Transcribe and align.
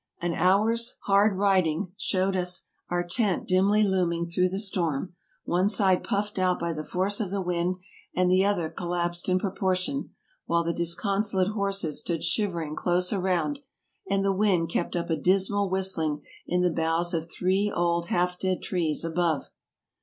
An 0.19 0.33
hour's 0.33 0.95
hard 1.01 1.37
riding 1.37 1.93
showed 1.95 2.35
us 2.35 2.63
our 2.89 3.03
tent 3.03 3.47
dimly 3.47 3.83
looming 3.83 4.25
through 4.25 4.49
the 4.49 4.57
storm, 4.57 5.13
one 5.43 5.69
side 5.69 6.03
puffed 6.03 6.39
out 6.39 6.59
by 6.59 6.73
the 6.73 6.83
force 6.83 7.19
of 7.19 7.29
the 7.29 7.39
wind, 7.39 7.75
and 8.15 8.31
the 8.31 8.43
other 8.43 8.67
collapsed 8.67 9.29
in 9.29 9.37
proportion, 9.37 10.09
while 10.47 10.63
the 10.63 10.73
disconsolate 10.73 11.49
horses 11.49 11.99
stood 11.99 12.23
shivering 12.23 12.75
close 12.75 13.13
around, 13.13 13.59
and 14.09 14.25
the 14.25 14.33
wind 14.33 14.69
kept 14.71 14.95
up 14.95 15.11
a 15.11 15.15
dismal 15.15 15.69
whistling 15.69 16.23
in 16.47 16.61
the 16.61 16.71
boughs 16.71 17.13
of 17.13 17.29
three 17.31 17.71
old 17.71 18.07
half 18.07 18.39
dead 18.39 18.63
trees 18.63 19.03
above. 19.05 19.51